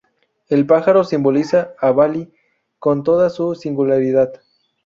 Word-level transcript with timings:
El 0.49 0.65
pájaro 0.65 1.03
simboliza 1.03 1.75
a 1.79 1.91
Bali 1.91 2.33
con 2.79 3.03
toda 3.03 3.29
su 3.29 3.53
singularidad. 3.53 4.33